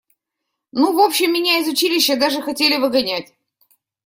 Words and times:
Ну, 0.71 0.93
в 0.93 0.99
общем, 0.99 1.31
меня 1.31 1.59
из 1.59 1.67
училища 1.67 2.17
даже 2.17 2.41
хотели 2.41 2.75
выгонять. 2.81 3.35